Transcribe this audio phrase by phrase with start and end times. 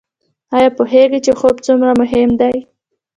[0.55, 2.57] ایا پوهیږئ چې خوب څومره مهم دی؟